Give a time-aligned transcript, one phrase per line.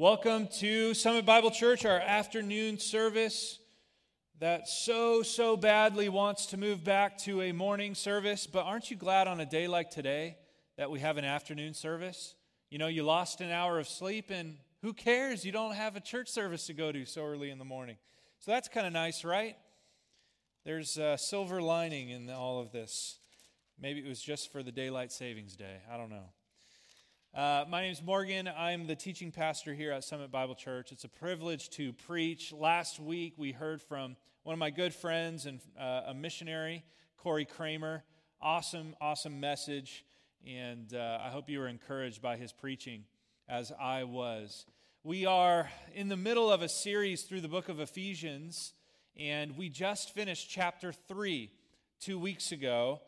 [0.00, 3.58] Welcome to Summit Bible Church, our afternoon service
[4.38, 8.46] that so, so badly wants to move back to a morning service.
[8.46, 10.38] But aren't you glad on a day like today
[10.78, 12.34] that we have an afternoon service?
[12.70, 15.44] You know, you lost an hour of sleep, and who cares?
[15.44, 17.98] You don't have a church service to go to so early in the morning.
[18.38, 19.54] So that's kind of nice, right?
[20.64, 23.18] There's a silver lining in all of this.
[23.78, 25.76] Maybe it was just for the daylight savings day.
[25.92, 26.30] I don't know.
[27.32, 28.50] Uh, my name is Morgan.
[28.58, 30.90] I'm the teaching pastor here at Summit Bible Church.
[30.90, 32.52] It's a privilege to preach.
[32.52, 36.82] Last week, we heard from one of my good friends and uh, a missionary,
[37.16, 38.02] Corey Kramer.
[38.42, 40.04] Awesome, awesome message.
[40.44, 43.04] And uh, I hope you were encouraged by his preaching
[43.48, 44.66] as I was.
[45.04, 48.72] We are in the middle of a series through the book of Ephesians,
[49.16, 51.48] and we just finished chapter 3
[52.00, 53.00] two weeks ago.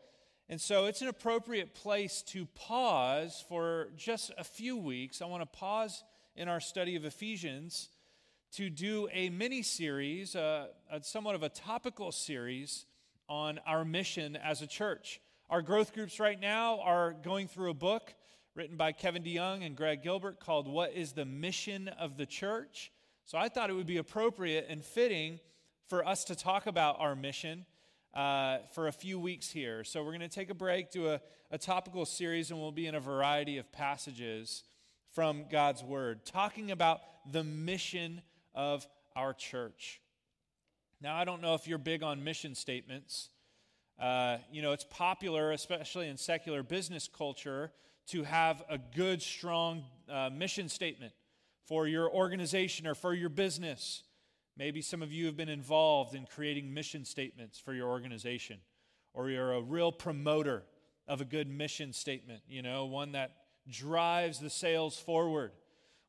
[0.49, 5.21] And so it's an appropriate place to pause for just a few weeks.
[5.21, 6.03] I want to pause
[6.35, 7.89] in our study of Ephesians
[8.53, 12.85] to do a mini series, uh, a somewhat of a topical series
[13.29, 15.21] on our mission as a church.
[15.49, 18.13] Our growth groups right now are going through a book
[18.55, 22.91] written by Kevin DeYoung and Greg Gilbert called What is the Mission of the Church?
[23.25, 25.39] So I thought it would be appropriate and fitting
[25.87, 27.65] for us to talk about our mission
[28.13, 29.83] uh, for a few weeks here.
[29.83, 32.87] So we're going to take a break, do a, a topical series, and we'll be
[32.87, 34.63] in a variety of passages
[35.13, 38.21] from God's Word, talking about the mission
[38.55, 40.01] of our church.
[41.01, 43.29] Now, I don't know if you're big on mission statements.
[43.99, 47.71] Uh, you know, it's popular, especially in secular business culture,
[48.07, 51.13] to have a good, strong uh, mission statement
[51.67, 54.03] for your organization or for your business.
[54.55, 58.59] Maybe some of you have been involved in creating mission statements for your organization,
[59.13, 60.63] or you're a real promoter
[61.07, 63.31] of a good mission statement, you know, one that
[63.69, 65.51] drives the sales forward,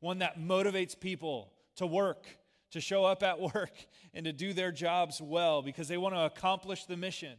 [0.01, 2.27] one that motivates people to work,
[2.71, 3.73] to show up at work,
[4.13, 7.37] and to do their jobs well because they want to accomplish the mission.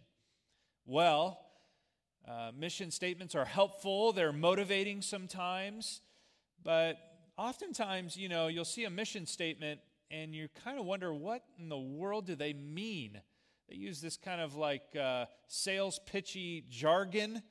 [0.87, 1.39] Well,
[2.27, 6.01] uh, mission statements are helpful, they're motivating sometimes,
[6.63, 6.97] but
[7.37, 9.79] oftentimes, you know, you'll see a mission statement
[10.21, 13.19] and you kind of wonder what in the world do they mean?
[13.69, 17.41] They use this kind of like uh, sales pitchy jargon,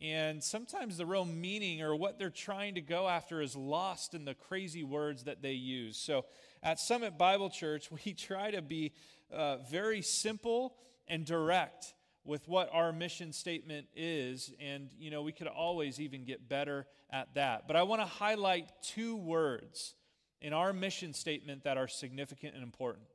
[0.00, 4.24] and sometimes the real meaning or what they're trying to go after is lost in
[4.24, 5.96] the crazy words that they use.
[5.96, 6.26] So
[6.62, 8.92] at Summit Bible Church, we try to be
[9.32, 10.76] uh, very simple
[11.08, 11.94] and direct
[12.24, 16.86] with what our mission statement is and you know we could always even get better
[17.10, 19.96] at that but i want to highlight two words
[20.42, 23.06] in our mission statement that are significant and important.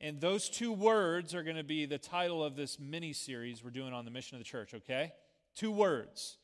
[0.00, 3.70] And those two words are going to be the title of this mini series we're
[3.70, 5.12] doing on the mission of the church, okay?
[5.54, 6.36] Two words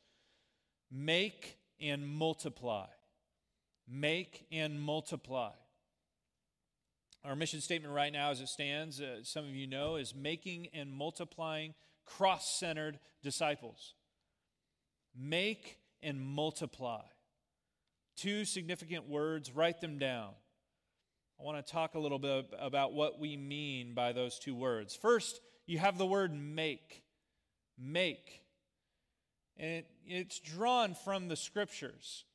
[0.89, 2.87] make and multiply.
[3.87, 5.51] Make and multiply.
[7.25, 10.69] Our mission statement right now, as it stands, uh, some of you know, is making
[10.73, 11.73] and multiplying
[12.05, 13.93] cross centered disciples.
[15.15, 17.01] Make and multiply
[18.21, 20.29] two significant words, write them down.
[21.39, 24.95] I want to talk a little bit about what we mean by those two words.
[24.95, 27.03] First, you have the word make.
[27.79, 28.43] Make.
[29.57, 32.25] And it's drawn from the scriptures.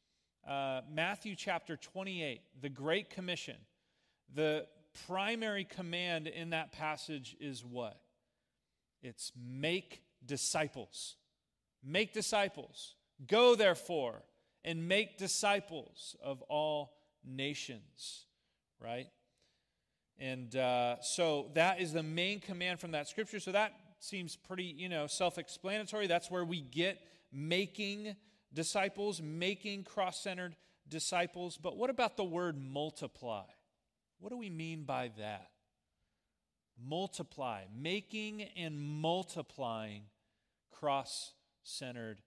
[0.47, 3.57] Uh, Matthew chapter 28, the Great Commission.
[4.35, 4.67] The
[5.07, 8.01] primary command in that passage is what?
[9.03, 11.15] It's make disciples.
[11.85, 12.97] Make disciples.
[13.29, 14.23] Go, therefore,
[14.67, 16.93] and make disciples of all
[17.25, 18.27] nations,
[18.83, 19.07] right?
[20.19, 23.39] And uh, so that is the main command from that scripture.
[23.39, 26.09] So that seems pretty, you know, self explanatory.
[26.09, 26.99] That's where we get
[27.33, 28.17] making
[28.53, 30.57] disciples, making cross centered
[30.89, 31.57] disciples.
[31.57, 33.45] But what about the word multiply?
[34.19, 35.51] What do we mean by that?
[36.83, 40.03] Multiply, making and multiplying
[40.71, 42.21] cross centered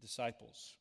[0.00, 0.76] disciples.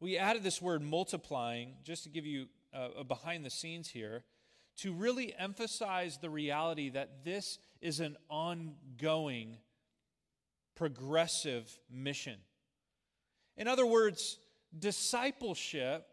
[0.00, 4.24] We added this word multiplying, just to give you a, a behind the scenes here,
[4.78, 9.58] to really emphasize the reality that this is an ongoing,
[10.76, 12.36] progressive mission.
[13.56, 14.38] In other words,
[14.78, 16.06] discipleship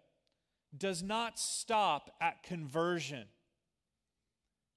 [0.76, 3.26] does not stop at conversion.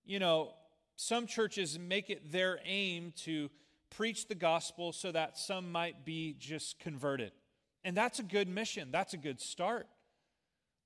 [0.04, 0.52] You know,
[0.96, 3.49] some churches make it their aim to
[3.90, 7.32] preach the gospel so that some might be just converted.
[7.88, 9.87] And that's a good mission, that's a good start.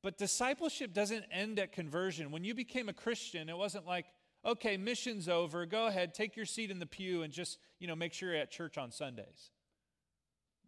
[0.04, 2.30] But discipleship doesn't end at conversion.
[2.30, 4.06] When you became a Christian, it wasn't like,
[4.44, 7.96] okay, mission's over, go ahead, take your seat in the pew and just, you know,
[7.96, 9.50] make sure you're at church on Sundays.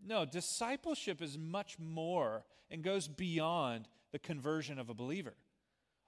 [0.05, 5.37] No, discipleship is much more and goes beyond the conversion of a believer.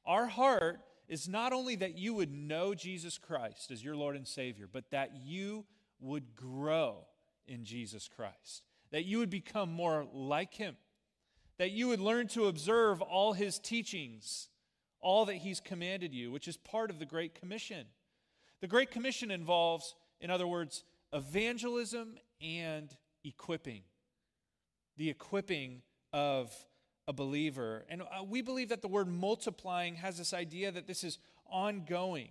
[0.05, 4.27] Our heart is not only that you would know Jesus Christ as your Lord and
[4.27, 5.67] Savior, but that you
[6.01, 7.07] would grow
[7.47, 10.77] in Jesus Christ, that you would become more like Him,
[11.59, 14.49] that you would learn to observe all His teachings,
[15.01, 17.87] all that He's commanded you, which is part of the Great Commission.
[18.61, 22.95] The Great Commission involves, in other words, evangelism and
[23.25, 23.83] equipping.
[24.97, 25.83] The equipping
[26.13, 26.53] of
[27.09, 27.85] a believer.
[27.89, 32.31] And uh, we believe that the word multiplying has this idea that this is ongoing.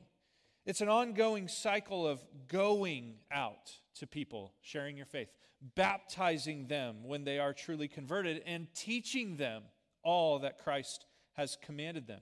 [0.66, 5.30] It's an ongoing cycle of going out to people, sharing your faith,
[5.76, 9.64] baptizing them when they are truly converted, and teaching them
[10.04, 12.22] all that Christ has commanded them.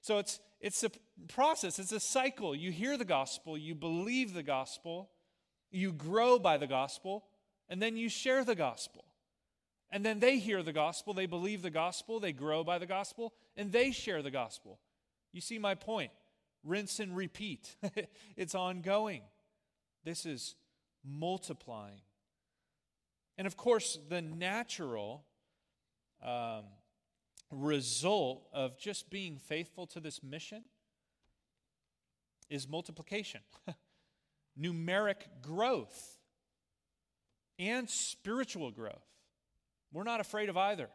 [0.00, 0.90] So it's, it's a
[1.28, 2.54] process, it's a cycle.
[2.54, 5.10] You hear the gospel, you believe the gospel,
[5.70, 7.24] you grow by the gospel,
[7.68, 9.04] and then you share the gospel.
[9.90, 13.32] And then they hear the gospel, they believe the gospel, they grow by the gospel,
[13.56, 14.78] and they share the gospel.
[15.32, 16.10] You see my point?
[16.64, 17.76] Rinse and repeat.
[18.36, 19.22] it's ongoing.
[20.04, 20.56] This is
[21.04, 22.00] multiplying.
[23.38, 25.24] And of course, the natural
[26.22, 26.64] um,
[27.50, 30.64] result of just being faithful to this mission
[32.50, 33.40] is multiplication,
[34.60, 36.18] numeric growth,
[37.58, 39.06] and spiritual growth.
[39.92, 40.88] We're not afraid of either.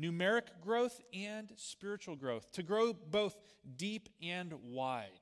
[0.00, 3.36] Numeric growth and spiritual growth, to grow both
[3.76, 5.20] deep and wide.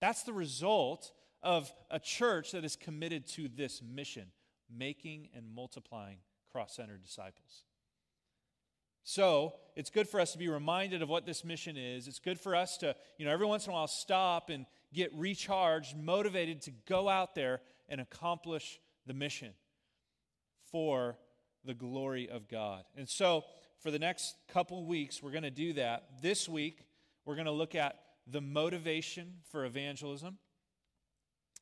[0.00, 4.26] That's the result of a church that is committed to this mission,
[4.76, 6.18] making and multiplying
[6.50, 7.64] cross centered disciples.
[9.04, 12.06] So, it's good for us to be reminded of what this mission is.
[12.06, 15.12] It's good for us to, you know, every once in a while stop and get
[15.14, 19.54] recharged, motivated to go out there and accomplish the mission
[20.70, 21.18] for
[21.64, 22.84] the glory of God.
[22.96, 23.44] And so,
[23.80, 26.22] for the next couple weeks, we're going to do that.
[26.22, 26.86] This week,
[27.24, 27.98] we're going to look at
[28.28, 30.38] the motivation for evangelism.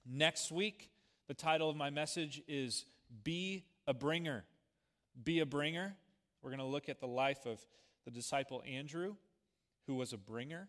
[0.06, 0.90] Next week,
[1.28, 2.84] the title of my message is
[3.24, 4.44] Be a Bringer.
[5.22, 5.96] Be a Bringer.
[6.42, 7.60] We're going to look at the life of
[8.04, 9.16] the disciple Andrew,
[9.86, 10.68] who was a bringer.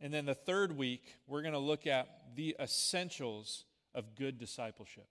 [0.00, 3.64] And then the third week, we're going to look at the essentials
[3.94, 5.08] of good discipleship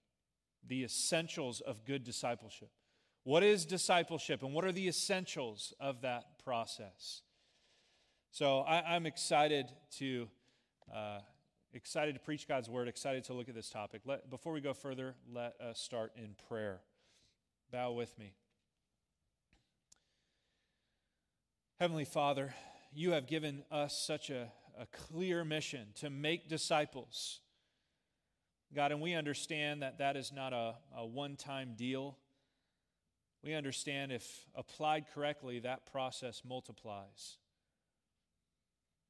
[0.67, 2.69] the essentials of good discipleship.
[3.23, 7.21] What is discipleship and what are the essentials of that process?
[8.31, 10.27] So I, am excited to
[10.93, 11.19] uh,
[11.73, 14.01] excited to preach God's word, excited to look at this topic.
[14.05, 16.81] Let, before we go further, let us start in prayer.
[17.71, 18.33] Bow with me.
[21.79, 22.53] Heavenly Father,
[22.93, 27.41] you have given us such a, a clear mission to make disciples
[28.73, 32.17] God, and we understand that that is not a, a one time deal.
[33.43, 37.37] We understand if applied correctly, that process multiplies.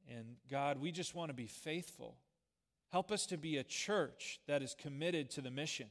[0.10, 2.18] And God, we just want to be faithful.
[2.94, 5.88] Help us to be a church that is committed to the mission.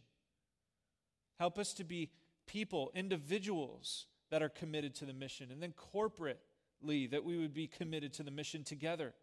[1.40, 2.12] Help us to be
[2.46, 7.66] people, individuals that are committed to the mission, and then corporately that we would be
[7.66, 9.14] committed to the mission together.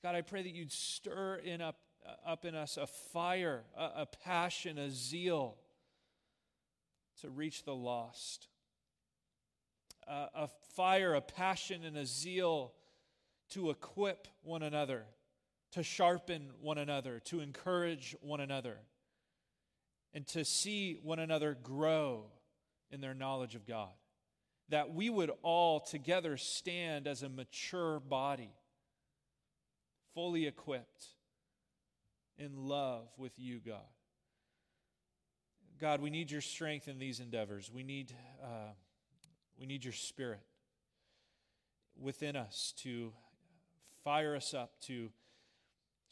[0.00, 4.02] God, I pray that you'd stir in up uh, up in us a fire, a,
[4.02, 5.56] a passion, a zeal
[7.20, 8.46] to reach the lost.
[10.06, 12.74] Uh, a fire, a passion, and a zeal
[13.50, 15.06] to equip one another,
[15.74, 18.78] to sharpen one another, to encourage one another,
[20.12, 22.26] and to see one another grow
[22.92, 23.90] in their knowledge of God.
[24.68, 28.54] That we would all together stand as a mature body,
[30.14, 31.06] fully equipped
[32.38, 33.80] in love with you, God.
[35.80, 37.68] God, we need your strength in these endeavors.
[37.72, 38.72] We need, uh,
[39.58, 40.46] we need your spirit
[42.00, 43.12] within us to
[44.04, 45.10] fire us up, to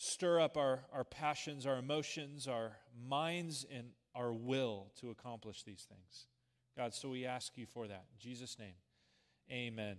[0.03, 2.73] stir up our, our passions, our emotions, our
[3.09, 6.27] minds, and our will to accomplish these things.
[6.77, 8.05] God, so we ask you for that.
[8.13, 8.75] In Jesus' name,
[9.51, 9.97] amen.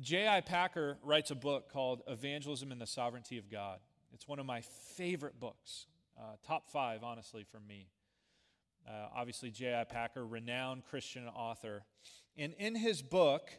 [0.00, 0.42] J.I.
[0.42, 3.80] Packer writes a book called Evangelism and the Sovereignty of God.
[4.14, 5.86] It's one of my favorite books,
[6.16, 7.88] uh, top five, honestly, for me.
[8.88, 9.82] Uh, obviously, J.I.
[9.84, 11.82] Packer, renowned Christian author.
[12.36, 13.50] And in his book,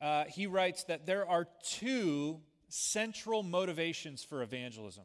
[0.00, 5.04] uh, he writes that there are two central motivations for evangelism.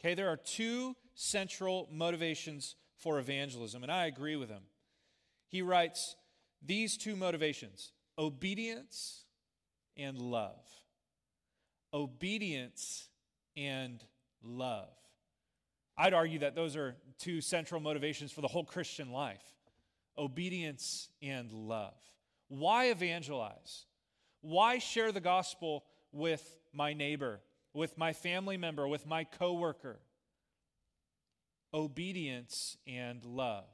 [0.00, 4.62] Okay, there are two central motivations for evangelism, and I agree with him.
[5.48, 6.16] He writes
[6.64, 9.24] these two motivations obedience
[9.96, 10.64] and love.
[11.92, 13.08] Obedience
[13.56, 14.02] and
[14.42, 14.88] love.
[15.98, 19.42] I'd argue that those are two central motivations for the whole Christian life
[20.18, 21.94] obedience and love.
[22.48, 23.84] Why evangelize?
[24.40, 27.40] Why share the gospel with my neighbor,
[27.74, 29.98] with my family member, with my coworker?
[31.74, 33.64] Obedience and love.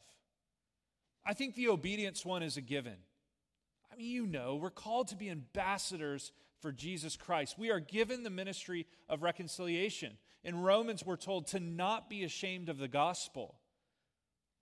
[1.24, 2.96] I think the obedience one is a given.
[3.92, 7.58] I mean, you know, we're called to be ambassadors for Jesus Christ.
[7.58, 10.16] We are given the ministry of reconciliation.
[10.44, 13.56] In Romans, we're told to not be ashamed of the gospel.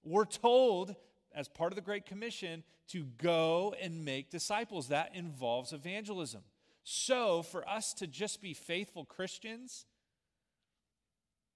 [0.03, 0.97] We're told,
[1.35, 4.89] as part of the Great Commission, to go and make disciples.
[4.89, 6.43] That involves evangelism.
[6.83, 9.87] So, for us to just be faithful Christians,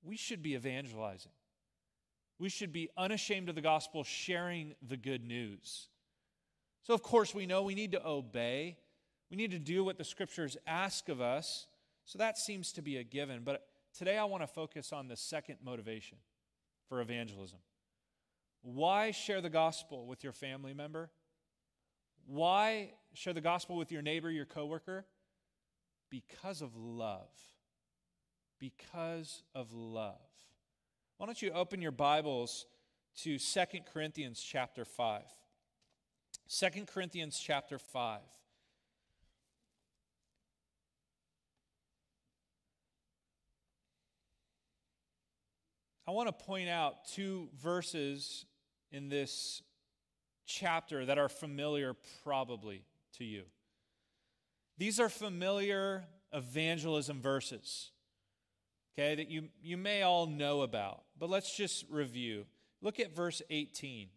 [0.03, 1.33] we should be evangelizing.
[2.39, 5.89] We should be unashamed of the gospel, sharing the good news.
[6.83, 8.77] So, of course, we know we need to obey.
[9.31, 11.67] We need to do what the scriptures ask of us.
[12.05, 13.43] So, that seems to be a given.
[13.45, 13.67] But
[13.97, 16.19] today I want to focus on the second motivation
[16.89, 17.59] for evangelism.
[18.63, 21.11] Why share the gospel with your family member?
[22.27, 25.07] Why share the gospel with your neighbor, your coworker?
[26.15, 27.27] Because of love.
[28.61, 30.15] Because of love.
[31.17, 32.67] Why don't you open your Bibles
[33.23, 33.61] to 2
[33.93, 35.23] Corinthians chapter 5?
[36.49, 38.21] 2 Corinthians chapter 5.
[46.07, 48.47] I want to point out two verses
[48.93, 49.63] in this
[50.47, 52.85] chapter that are familiar probably
[53.19, 53.43] to you.
[54.77, 57.91] These are familiar evangelism verses,
[58.99, 61.05] okay, that you, you may all know about.
[61.19, 62.47] But let's just review.
[62.83, 64.09] Look at verse 18.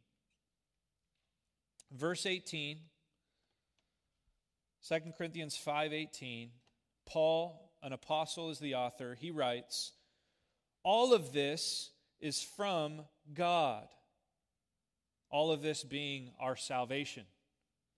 [1.92, 2.80] Verse 18,
[4.88, 6.52] 2 Corinthians 5:18,
[7.06, 9.94] Paul, an apostle is the author, he writes,
[10.84, 13.88] "All of this is from God."
[15.30, 17.26] All of this being our salvation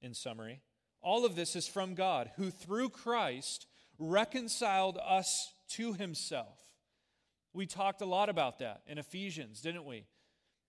[0.01, 0.61] in summary.
[1.01, 6.57] All of this is from God, who through Christ reconciled us to himself.
[7.53, 10.05] We talked a lot about that in Ephesians, didn't we?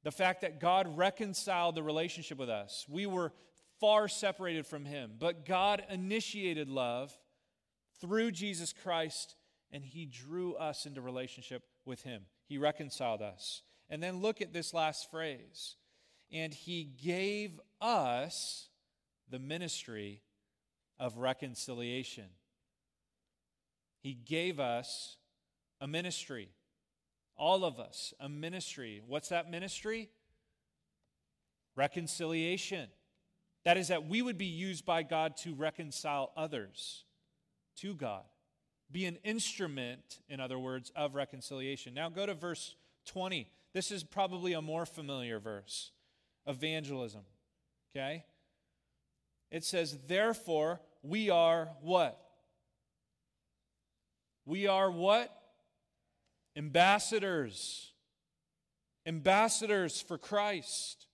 [0.02, 2.86] The fact that God reconciled the relationship with us.
[2.88, 3.32] We were
[3.80, 7.12] far separated from Him, but God initiated love
[8.00, 9.34] through Jesus Christ
[9.72, 12.22] and He drew us into relationship with Him.
[12.46, 13.62] He reconciled us.
[13.88, 15.76] And then look at this last phrase.
[16.32, 18.68] And He gave us
[19.30, 20.22] the ministry
[20.98, 22.26] of reconciliation.
[24.02, 25.16] He gave us
[25.80, 26.50] a ministry
[27.40, 29.00] all of us, a ministry.
[29.06, 30.10] What's that ministry?
[31.74, 32.88] Reconciliation.
[33.64, 37.04] That is, that we would be used by God to reconcile others
[37.78, 38.24] to God.
[38.92, 41.94] Be an instrument, in other words, of reconciliation.
[41.94, 42.74] Now go to verse
[43.06, 43.50] 20.
[43.72, 45.92] This is probably a more familiar verse
[46.46, 47.22] evangelism.
[47.96, 48.24] Okay?
[49.50, 52.20] It says, Therefore, we are what?
[54.44, 55.36] We are what?
[56.56, 57.92] ambassadors,
[59.06, 61.06] ambassadors for Christ.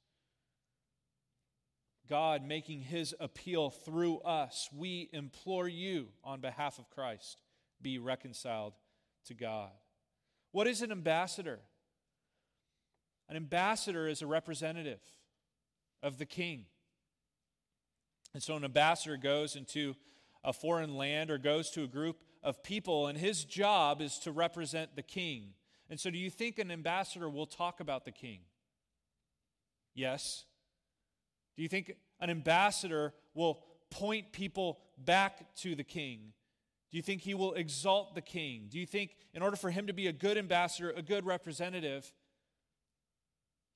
[2.09, 4.69] God making his appeal through us.
[4.73, 7.39] We implore you on behalf of Christ,
[7.83, 8.75] be reconciled
[9.27, 9.71] to God.
[10.53, 11.61] What is an ambassador?
[13.29, 15.01] An ambassador is a representative
[16.03, 16.67] of the king.
[18.37, 19.95] And so an ambassador goes into
[20.45, 24.31] a foreign land or goes to a group of people, and his job is to
[24.31, 25.55] represent the king.
[25.89, 28.41] And so, do you think an ambassador will talk about the king?
[29.95, 30.45] Yes.
[31.57, 36.35] Do you think an ambassador will point people back to the king?
[36.91, 38.67] Do you think he will exalt the king?
[38.69, 42.13] Do you think, in order for him to be a good ambassador, a good representative,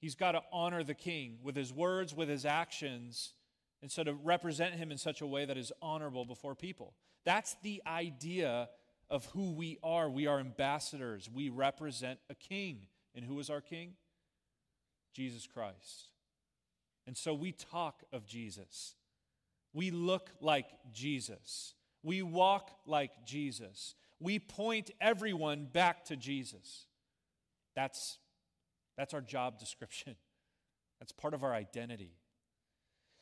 [0.01, 3.33] he's got to honor the king with his words, with his actions,
[3.83, 6.95] and so to represent him in such a way that is honorable before people?
[7.25, 8.69] That's the idea
[9.09, 10.09] of who we are.
[10.09, 11.29] We are ambassadors.
[11.33, 12.87] We represent a king.
[13.15, 13.95] And who is our king?
[15.13, 16.09] Jesus Christ.
[17.07, 18.95] And so we talk of Jesus.
[19.73, 21.75] We look like Jesus.
[22.03, 23.95] We walk like Jesus.
[24.21, 26.87] We point everyone back to Jesus.
[27.75, 28.19] That's,
[28.97, 30.17] that's our job description.
[31.01, 32.13] That's part of our identity.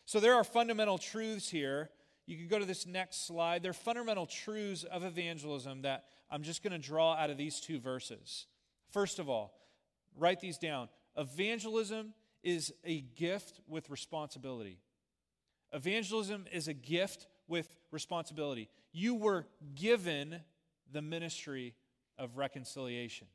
[0.08, 1.90] So there are fundamental truths here
[2.28, 3.62] you can go to this next slide.
[3.62, 7.58] There are fundamental truths of evangelism that I'm just going to draw out of these
[7.58, 8.46] two verses.
[8.90, 9.54] First of all,
[10.14, 10.90] write these down.
[11.16, 12.12] Evangelism
[12.42, 14.78] is a gift with responsibility.
[15.72, 18.68] Evangelism is a gift with responsibility.
[18.92, 20.38] You were given
[20.92, 21.74] the ministry
[22.18, 23.26] of reconciliation.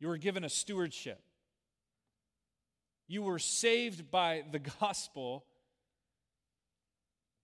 [0.00, 1.22] You were given a stewardship.
[3.08, 5.44] You were saved by the gospel.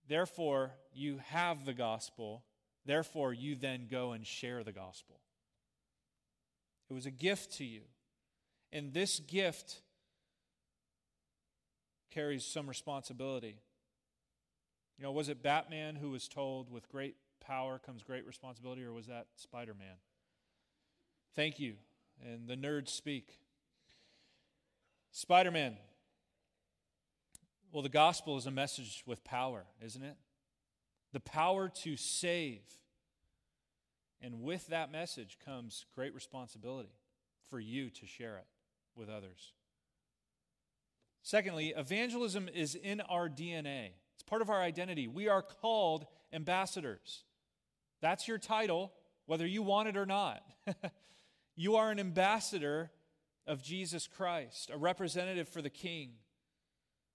[0.08, 2.42] Therefore, you have the gospel.
[2.84, 5.20] Therefore, you then go and share the gospel.
[6.90, 7.82] It was a gift to you.
[8.72, 9.80] And this gift
[12.10, 13.56] carries some responsibility.
[14.98, 18.92] You know, was it Batman who was told, with great power comes great responsibility, or
[18.92, 19.96] was that Spider Man?
[21.34, 21.74] Thank you.
[22.24, 23.30] And the nerds speak.
[25.12, 25.76] Spider Man.
[27.70, 30.16] Well, the gospel is a message with power, isn't it?
[31.12, 32.62] The power to save.
[34.22, 36.94] And with that message comes great responsibility
[37.50, 38.46] for you to share it
[38.96, 39.52] with others.
[41.22, 45.08] Secondly, evangelism is in our DNA, it's part of our identity.
[45.08, 47.24] We are called ambassadors.
[48.00, 48.92] That's your title,
[49.26, 50.42] whether you want it or not.
[51.56, 52.90] you are an ambassador
[53.46, 56.12] of Jesus Christ, a representative for the King.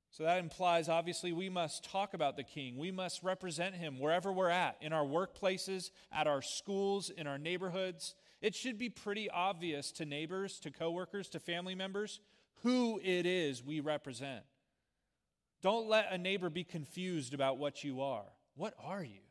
[0.09, 2.77] So that implies, obviously, we must talk about the King.
[2.77, 7.37] We must represent him wherever we're at, in our workplaces, at our schools, in our
[7.37, 8.15] neighborhoods.
[8.41, 12.19] It should be pretty obvious to neighbors, to coworkers, to family members
[12.63, 14.43] who it is we represent.
[15.61, 18.25] Don't let a neighbor be confused about what you are.
[18.55, 19.21] What are you?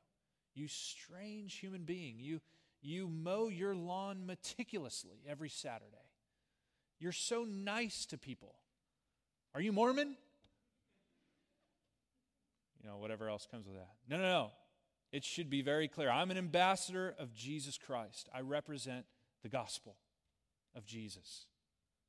[0.54, 2.16] You strange human being.
[2.18, 2.40] You,
[2.80, 5.96] you mow your lawn meticulously every Saturday.
[6.98, 8.54] You're so nice to people.
[9.54, 10.16] Are you Mormon?
[12.82, 13.90] You know, whatever else comes with that.
[14.08, 14.50] No, no, no.
[15.12, 16.10] It should be very clear.
[16.10, 18.28] I'm an ambassador of Jesus Christ.
[18.34, 19.06] I represent
[19.42, 19.96] the gospel
[20.74, 21.46] of Jesus.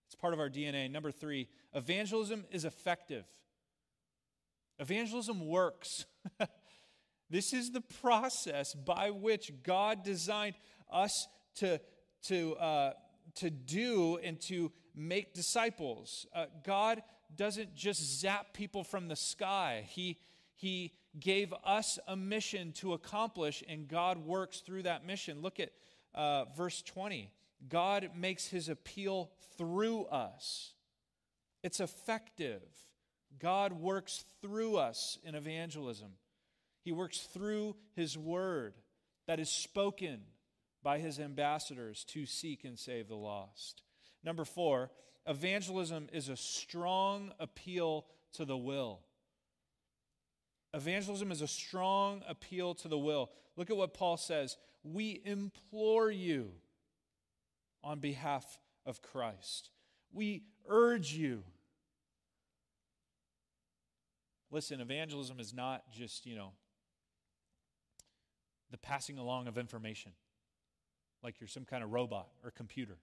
[0.07, 0.89] It's part of our DNA.
[0.89, 3.25] Number three, evangelism is effective.
[4.79, 6.05] Evangelism works.
[7.29, 10.55] this is the process by which God designed
[10.91, 11.79] us to,
[12.27, 12.93] to, uh,
[13.35, 16.25] to do and to make disciples.
[16.33, 17.03] Uh, God
[17.35, 20.19] doesn't just zap people from the sky, He,
[20.55, 25.41] he gave us a mission to accomplish, and God works through that mission.
[25.41, 25.71] Look at
[26.13, 27.31] uh, verse 20.
[27.69, 30.73] God makes his appeal through us.
[31.63, 32.61] It's effective.
[33.39, 36.11] God works through us in evangelism.
[36.83, 38.75] He works through his word
[39.27, 40.21] that is spoken
[40.83, 43.83] by his ambassadors to seek and save the lost.
[44.23, 44.91] Number four,
[45.25, 48.99] evangelism is a strong appeal to the will.
[50.73, 53.31] Evangelism is a strong appeal to the will.
[53.55, 54.57] Look at what Paul says.
[54.83, 56.51] We implore you
[57.83, 59.69] on behalf of Christ.
[60.13, 61.43] We urge you.
[64.51, 66.51] Listen, evangelism is not just, you know,
[68.71, 70.11] the passing along of information,
[71.23, 72.97] like you're some kind of robot or computer.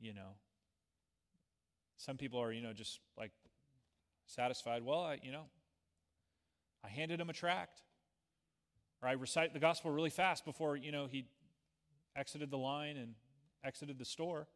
[0.00, 0.36] You know,
[1.96, 3.30] some people are, you know, just like
[4.26, 4.82] satisfied.
[4.84, 5.44] Well, I, you know,
[6.84, 7.80] I handed him a tract,
[9.02, 11.26] or I recite the gospel really fast before, you know, he
[12.16, 13.14] exited the line and
[13.64, 14.46] exited the store.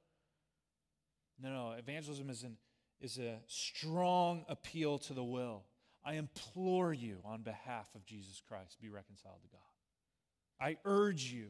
[1.40, 2.56] No, no, evangelism is, an,
[3.00, 5.64] is a strong appeal to the will.
[6.04, 9.67] I implore you on behalf of Jesus Christ, be reconciled to God.
[10.60, 11.48] I urge you.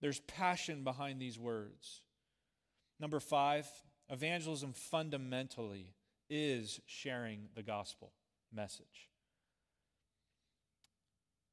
[0.00, 2.02] There's passion behind these words.
[2.98, 3.66] Number five,
[4.08, 5.94] evangelism fundamentally
[6.28, 8.12] is sharing the gospel
[8.52, 9.08] message.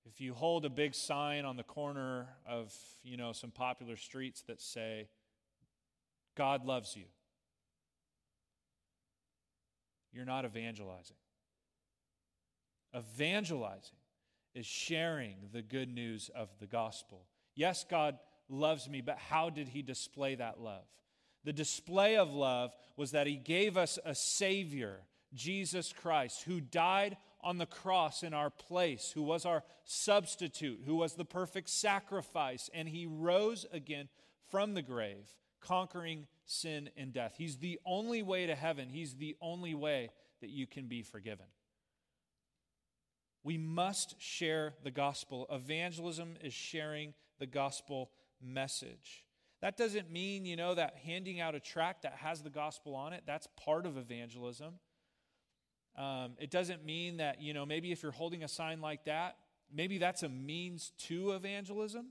[0.05, 4.41] If you hold a big sign on the corner of, you know, some popular streets
[4.47, 5.09] that say,
[6.35, 7.03] God loves you,
[10.13, 11.17] you're not evangelizing.
[12.95, 13.96] Evangelizing
[14.57, 17.27] is sharing the good news of the gospel.
[17.55, 18.17] Yes, God
[18.49, 20.85] loves me, but how did he display that love?
[21.43, 25.01] The display of love was that he gave us a Savior,
[25.33, 30.95] Jesus Christ, who died on the cross in our place, who was our substitute, who
[30.95, 34.09] was the perfect sacrifice, and he rose again
[34.49, 37.35] from the grave, conquering sin and death.
[37.37, 40.09] He's the only way to heaven, He's the only way
[40.41, 41.45] that you can be forgiven.
[43.47, 45.47] We must share the gospel.
[45.49, 49.23] Evangelism is sharing the gospel message.
[49.61, 53.13] That doesn't mean, you know, that handing out a tract that has the gospel on
[53.13, 54.73] it, that's part of evangelism.
[55.97, 59.37] Um, it doesn't mean that, you know, maybe if you're holding a sign like that,
[59.73, 62.07] maybe that's a means to evangelism.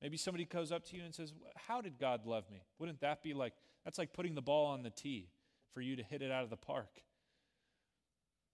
[0.00, 2.62] Maybe somebody goes up to you and says, How did God love me?
[2.78, 3.52] Wouldn't that be like,
[3.84, 5.28] that's like putting the ball on the tee
[5.74, 7.02] for you to hit it out of the park.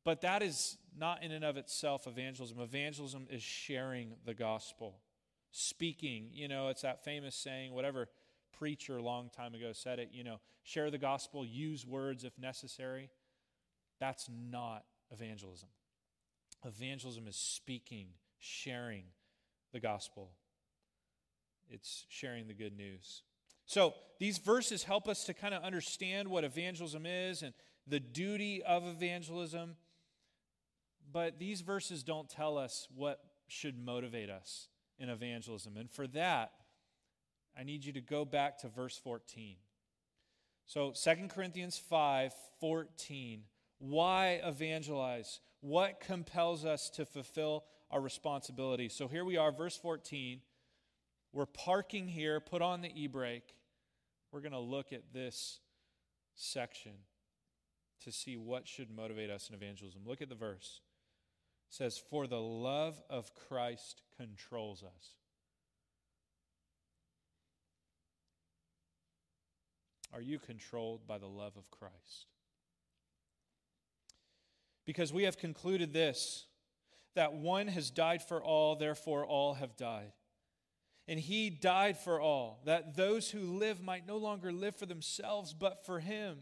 [0.05, 2.61] But that is not in and of itself evangelism.
[2.61, 5.01] Evangelism is sharing the gospel,
[5.51, 6.29] speaking.
[6.33, 8.09] You know, it's that famous saying, whatever
[8.57, 12.39] preacher a long time ago said it, you know, share the gospel, use words if
[12.39, 13.11] necessary.
[13.99, 15.69] That's not evangelism.
[16.65, 19.05] Evangelism is speaking, sharing
[19.73, 20.31] the gospel,
[21.69, 23.23] it's sharing the good news.
[23.67, 27.55] So these verses help us to kind of understand what evangelism is and
[27.87, 29.77] the duty of evangelism.
[31.15, 34.67] But these verses don't tell us what should motivate us
[34.99, 35.77] in evangelism.
[35.77, 36.51] And for that,
[37.57, 39.55] I need you to go back to verse 14.
[40.67, 43.43] So 2 Corinthians 5 14.
[43.79, 45.39] Why evangelize?
[45.61, 48.89] What compels us to fulfill our responsibility?
[48.89, 50.41] So here we are, verse 14.
[51.33, 53.55] We're parking here, put on the e brake.
[54.33, 55.61] We're going to look at this
[56.35, 56.93] section
[58.03, 60.03] to see what should motivate us in evangelism.
[60.05, 60.81] Look at the verse.
[61.75, 65.17] Says, For the love of Christ controls us.
[70.13, 72.29] Are you controlled by the love of Christ?
[74.87, 76.47] Because we have concluded this
[77.17, 80.13] that one has died for all, therefore all have died.
[81.09, 85.53] And he died for all, that those who live might no longer live for themselves,
[85.53, 86.39] but for him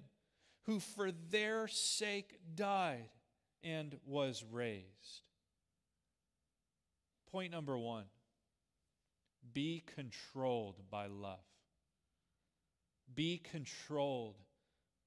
[0.64, 3.08] who for their sake died
[3.64, 5.22] and was raised.
[7.30, 8.04] Point number one
[9.52, 11.38] be controlled by love.
[13.14, 14.36] Be controlled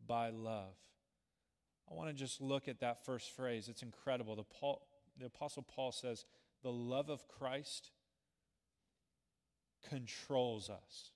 [0.05, 0.75] by love.
[1.89, 3.69] I want to just look at that first phrase.
[3.69, 4.35] It's incredible.
[4.35, 4.81] The, Paul,
[5.19, 6.25] the Apostle Paul says,
[6.63, 7.91] The love of Christ
[9.89, 11.11] controls us.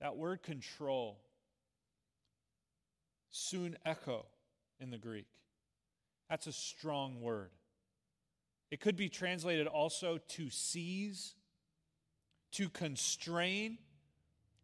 [0.00, 1.20] That word control,
[3.32, 4.24] sunecho
[4.82, 5.26] in the Greek,
[6.28, 7.50] that's a strong word.
[8.70, 11.34] It could be translated also to seize,
[12.52, 13.78] to constrain,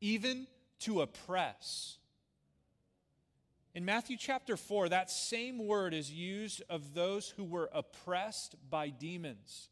[0.01, 0.47] even
[0.81, 1.99] to oppress.
[3.75, 8.89] In Matthew chapter 4, that same word is used of those who were oppressed by
[8.89, 9.69] demons.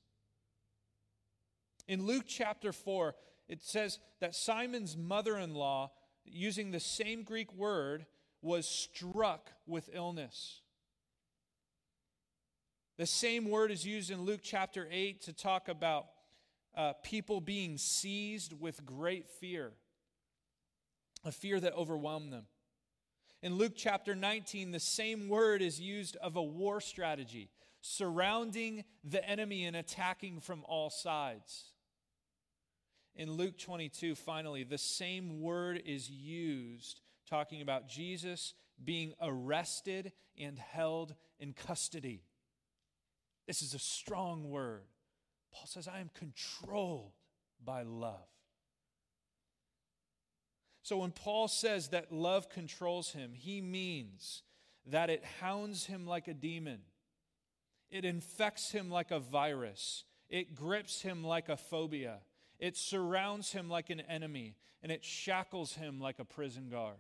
[1.89, 3.15] In Luke chapter 4,
[3.49, 5.93] it says that Simon's mother in law,
[6.25, 8.07] using the same Greek word,
[8.47, 10.61] was struck with illness.
[12.97, 16.07] The same word is used in Luke chapter 8 to talk about
[16.75, 19.73] uh, people being seized with great fear,
[21.25, 22.47] a fear that overwhelmed them.
[23.43, 27.51] In Luke chapter 19, the same word is used of a war strategy,
[27.83, 31.73] surrounding the enemy and attacking from all sides.
[33.15, 40.59] In Luke 22, finally, the same word is used talking about Jesus being arrested and
[40.59, 42.23] held in custody.
[43.47, 44.85] This is a strong word.
[45.53, 47.13] Paul says, I am controlled
[47.65, 48.29] by love.
[50.83, 54.43] So when Paul says that love controls him, he means
[54.87, 56.81] that it hounds him like a demon,
[57.91, 62.19] it infects him like a virus, it grips him like a phobia.
[62.59, 66.97] It surrounds him like an enemy, and it shackles him like a prison guard.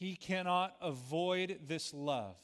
[0.00, 2.38] He cannot avoid this love.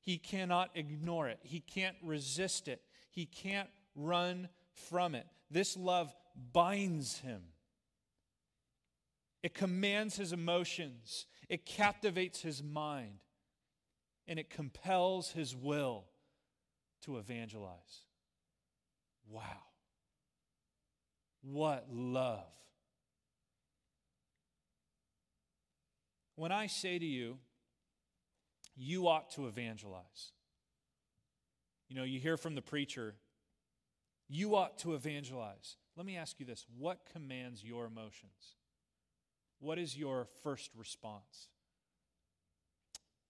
[0.00, 1.38] He cannot ignore it.
[1.42, 2.80] He can't resist it.
[3.10, 5.26] He can't run from it.
[5.50, 6.14] This love
[6.54, 7.42] binds him.
[9.42, 13.18] It commands his emotions, it captivates his mind,
[14.26, 16.06] and it compels his will
[17.02, 18.06] to evangelize.
[19.30, 19.42] Wow.
[21.42, 22.50] What love.
[26.38, 27.38] When I say to you,
[28.76, 30.30] you ought to evangelize.
[31.88, 33.16] You know, you hear from the preacher,
[34.28, 35.78] you ought to evangelize.
[35.96, 38.54] Let me ask you this what commands your emotions?
[39.58, 41.48] What is your first response?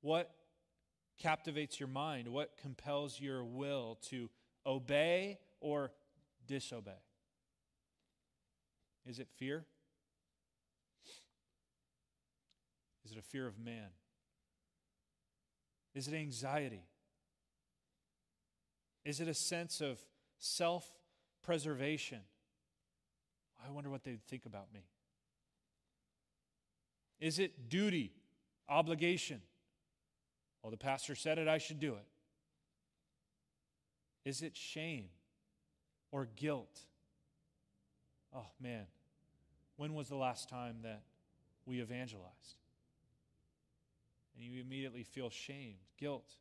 [0.03, 0.31] What
[1.19, 2.29] captivates your mind?
[2.29, 4.29] What compels your will to
[4.67, 5.93] obey or
[6.47, 7.01] disobey?
[9.07, 9.65] Is it fear?
[13.09, 13.89] Is it a fear of man?
[15.95, 16.83] Is it anxiety?
[19.07, 19.99] Is it a sense of
[20.37, 20.87] self
[21.43, 22.19] preservation?
[23.67, 24.85] I wonder what they'd think about me.
[27.19, 28.13] Is it duty,
[28.69, 29.41] obligation?
[30.63, 32.07] Well, the pastor said it, I should do it.
[34.29, 35.07] Is it shame
[36.13, 36.81] or guilt?
[38.37, 38.85] Oh, man.
[39.79, 41.05] When was the last time that
[41.65, 42.58] we evangelized?
[44.39, 46.37] And you immediately feel shame, guilt,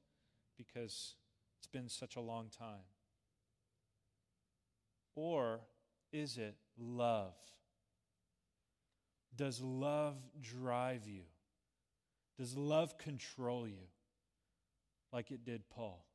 [0.55, 1.15] because
[1.57, 2.85] it's been such a long time.
[5.15, 5.61] Or
[6.13, 7.33] is it love?
[9.35, 11.23] Does love drive you?
[12.37, 13.87] Does love control you
[15.11, 16.05] like it did Paul?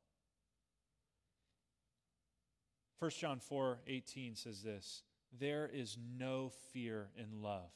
[2.99, 5.03] 1 John 4 18 says this
[5.37, 7.71] There is no fear in love,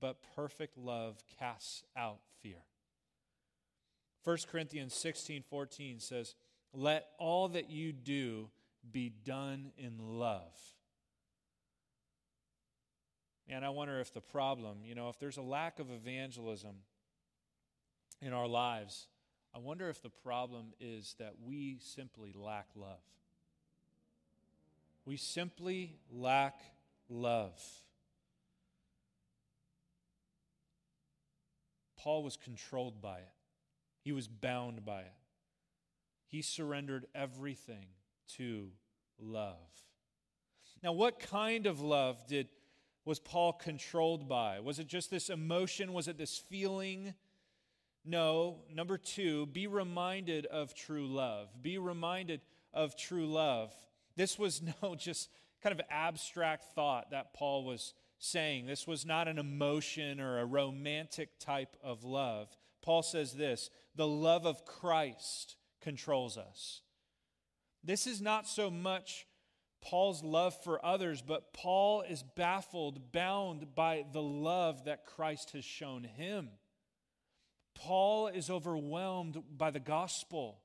[0.00, 2.62] but perfect love casts out fear.
[4.24, 6.34] 1 Corinthians 16 14 says,
[6.72, 8.50] Let all that you do
[8.90, 10.52] be done in love.
[13.48, 16.76] And I wonder if the problem, you know, if there's a lack of evangelism
[18.20, 19.06] in our lives,
[19.54, 23.00] I wonder if the problem is that we simply lack love.
[25.06, 26.60] We simply lack
[27.08, 27.58] love.
[31.98, 33.32] Paul was controlled by it,
[34.00, 35.12] he was bound by it.
[36.26, 37.86] He surrendered everything
[38.36, 38.68] to
[39.18, 39.56] love.
[40.82, 42.48] Now, what kind of love did
[43.04, 44.60] was Paul controlled by?
[44.60, 45.94] Was it just this emotion?
[45.94, 47.14] Was it this feeling?
[48.04, 48.58] No.
[48.72, 51.48] Number two, be reminded of true love.
[51.62, 52.42] Be reminded
[52.74, 53.72] of true love.
[54.16, 55.30] This was no just
[55.62, 58.66] kind of abstract thought that Paul was saying.
[58.66, 62.48] This was not an emotion or a romantic type of love.
[62.82, 66.82] Paul says this the love of Christ controls us.
[67.84, 69.26] This is not so much
[69.80, 75.64] Paul's love for others, but Paul is baffled, bound by the love that Christ has
[75.64, 76.50] shown him.
[77.74, 80.60] Paul is overwhelmed by the gospel.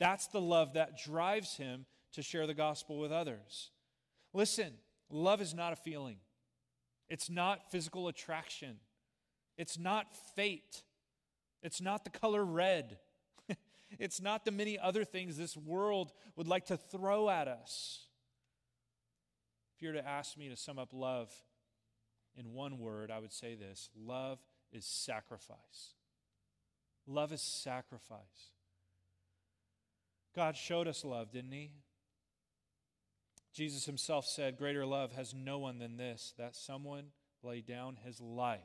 [0.00, 3.70] That's the love that drives him to share the gospel with others.
[4.32, 4.72] Listen,
[5.08, 6.16] love is not a feeling,
[7.08, 8.76] it's not physical attraction,
[9.56, 10.82] it's not fate,
[11.62, 12.98] it's not the color red,
[13.98, 18.00] it's not the many other things this world would like to throw at us.
[19.76, 21.32] If you were to ask me to sum up love
[22.34, 24.38] in one word, I would say this love
[24.72, 25.94] is sacrifice.
[27.06, 28.52] Love is sacrifice.
[30.34, 31.70] God showed us love, didn't He?
[33.56, 37.06] Jesus himself said, Greater love has no one than this, that someone
[37.42, 38.60] lay down his life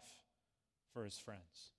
[0.92, 1.72] for his friends.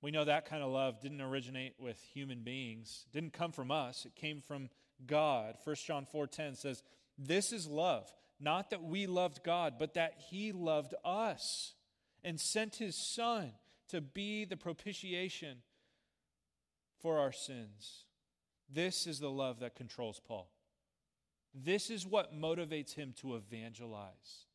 [0.00, 4.06] We know that kind of love didn't originate with human beings, didn't come from us,
[4.06, 4.70] it came from
[5.06, 5.58] God.
[5.64, 6.82] 1 John 4:10 says,
[7.18, 11.74] "This is love, not that we loved God, but that he loved us
[12.24, 13.52] and sent his son
[13.88, 15.62] to be the propitiation
[16.96, 18.06] for our sins."
[18.66, 20.50] This is the love that controls Paul.
[21.54, 24.46] This is what motivates him to evangelize,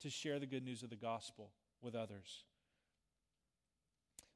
[0.00, 2.44] to share the good news of the gospel with others.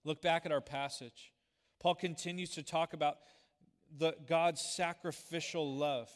[0.05, 1.33] Look back at our passage.
[1.81, 3.19] Paul continues to talk about
[3.97, 6.09] the, God's sacrificial love.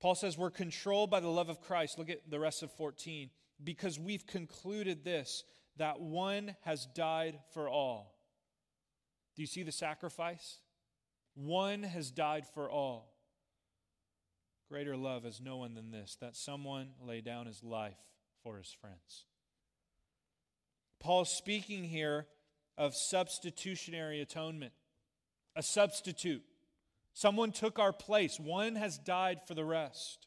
[0.00, 1.98] Paul says we're controlled by the love of Christ.
[1.98, 3.30] Look at the rest of 14.
[3.62, 5.44] Because we've concluded this,
[5.76, 8.18] that one has died for all.
[9.36, 10.58] Do you see the sacrifice?
[11.34, 13.11] One has died for all.
[14.72, 17.98] Greater love has no one than this, that someone lay down his life
[18.42, 19.26] for his friends.
[20.98, 22.24] Paul's speaking here
[22.78, 24.72] of substitutionary atonement,
[25.54, 26.42] a substitute.
[27.12, 30.26] Someone took our place, one has died for the rest.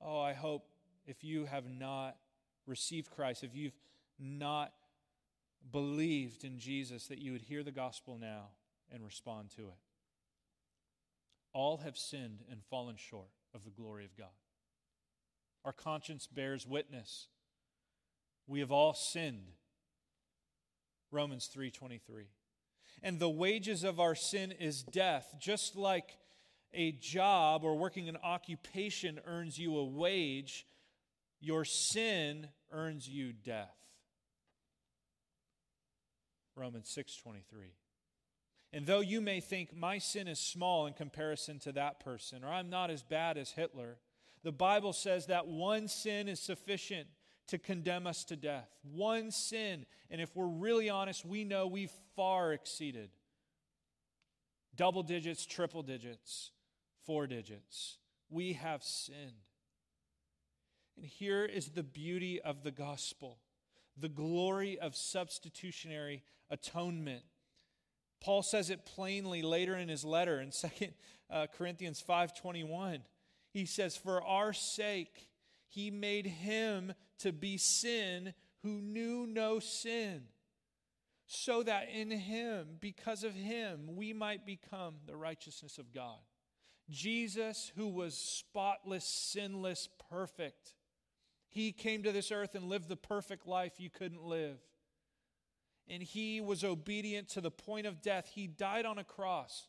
[0.00, 0.68] Oh, I hope
[1.04, 2.16] if you have not
[2.64, 3.76] received Christ, if you've
[4.20, 4.72] not
[5.72, 8.50] believed in Jesus, that you would hear the gospel now
[8.92, 9.89] and respond to it.
[11.52, 14.28] All have sinned and fallen short of the glory of God.
[15.64, 17.28] Our conscience bears witness.
[18.46, 19.52] We have all sinned.
[21.10, 22.28] Romans 3:23.
[23.02, 26.18] And the wages of our sin is death, just like
[26.72, 30.66] a job or working an occupation earns you a wage,
[31.40, 33.76] your sin earns you death.
[36.54, 37.74] Romans 6:23.
[38.72, 42.48] And though you may think my sin is small in comparison to that person, or
[42.48, 43.98] I'm not as bad as Hitler,
[44.42, 47.08] the Bible says that one sin is sufficient
[47.48, 48.68] to condemn us to death.
[48.82, 49.86] One sin.
[50.08, 53.10] And if we're really honest, we know we've far exceeded
[54.76, 56.52] double digits, triple digits,
[57.04, 57.98] four digits.
[58.30, 59.44] We have sinned.
[60.96, 63.38] And here is the beauty of the gospel
[63.96, 67.22] the glory of substitutionary atonement
[68.20, 70.88] Paul says it plainly later in his letter in 2
[71.30, 73.02] uh, Corinthians 5:21.
[73.52, 75.28] He says, "For our sake
[75.68, 80.28] he made him to be sin who knew no sin,
[81.26, 86.18] so that in him, because of him, we might become the righteousness of God."
[86.90, 90.74] Jesus, who was spotless, sinless, perfect.
[91.48, 94.58] He came to this earth and lived the perfect life you couldn't live.
[95.90, 98.30] And he was obedient to the point of death.
[98.32, 99.66] He died on a cross.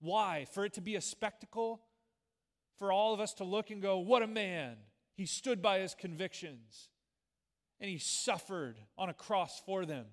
[0.00, 0.46] Why?
[0.54, 1.82] For it to be a spectacle?
[2.78, 4.76] For all of us to look and go, what a man.
[5.14, 6.90] He stood by his convictions
[7.80, 10.06] and he suffered on a cross for them.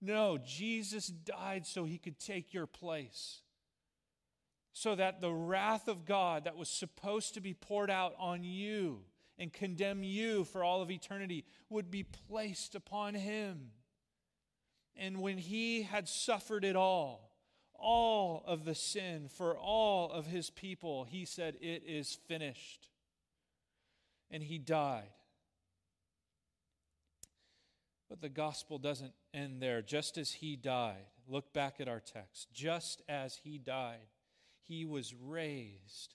[0.00, 3.40] No, Jesus died so he could take your place.
[4.74, 9.04] So that the wrath of God that was supposed to be poured out on you
[9.38, 13.70] and condemn you for all of eternity would be placed upon him.
[14.96, 17.30] And when he had suffered it all,
[17.74, 22.88] all of the sin for all of his people, he said, It is finished.
[24.30, 25.10] And he died.
[28.08, 29.82] But the gospel doesn't end there.
[29.82, 32.52] Just as he died, look back at our text.
[32.52, 34.06] Just as he died,
[34.66, 36.14] he was raised.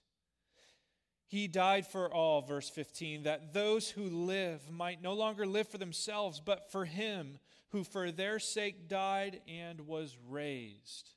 [1.25, 5.77] He died for all, verse 15, that those who live might no longer live for
[5.77, 7.39] themselves, but for him
[7.71, 11.11] who for their sake died and was raised.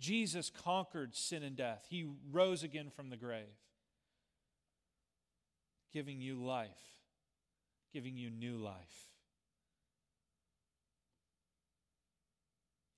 [0.00, 1.86] Jesus conquered sin and death.
[1.88, 3.44] He rose again from the grave,
[5.92, 6.68] giving you life,
[7.92, 9.10] giving you new life.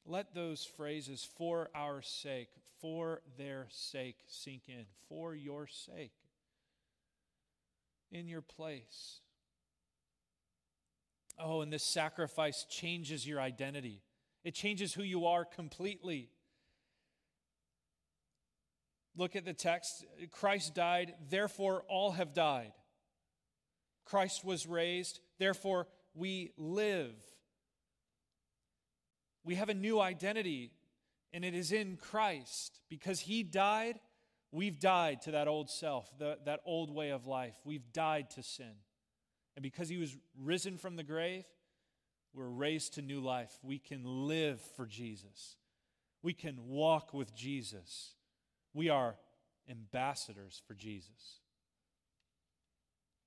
[0.09, 4.87] Let those phrases, for our sake, for their sake, sink in.
[5.09, 6.13] For your sake.
[8.13, 9.21] In your place.
[11.39, 14.03] Oh, and this sacrifice changes your identity,
[14.45, 16.31] it changes who you are completely.
[19.19, 20.05] Look at the text.
[20.31, 22.73] Christ died, therefore all have died.
[24.05, 27.15] Christ was raised, therefore we live.
[29.43, 30.73] We have a new identity,
[31.33, 32.81] and it is in Christ.
[32.91, 34.01] Because he died,
[34.53, 37.55] we've died to that old self, the, that old way of life.
[37.65, 38.75] We've died to sin.
[39.57, 41.45] And because he was risen from the grave,
[42.35, 43.59] we're raised to new life.
[43.63, 45.57] We can live for Jesus,
[46.23, 48.13] we can walk with Jesus.
[48.75, 49.17] We are
[49.71, 51.41] ambassadors for Jesus.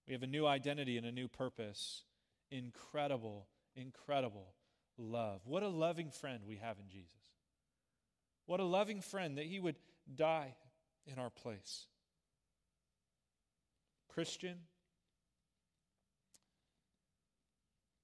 [0.07, 2.03] We have a new identity and a new purpose.
[2.51, 4.53] Incredible, incredible
[4.97, 5.41] love.
[5.45, 7.13] What a loving friend we have in Jesus.
[8.45, 9.75] What a loving friend that he would
[10.15, 10.55] die
[11.05, 11.87] in our place.
[14.07, 14.57] Christian,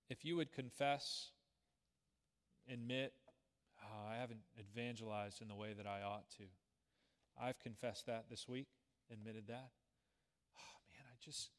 [0.09, 1.31] if you would confess,
[2.71, 3.13] admit,
[3.83, 6.43] oh, I haven't evangelized in the way that I ought to.
[7.41, 8.67] I've confessed that this week,
[9.11, 9.69] admitted that.
[10.57, 11.49] Oh, man, I just,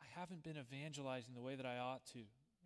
[0.00, 2.20] I haven't been evangelizing the way that I ought to.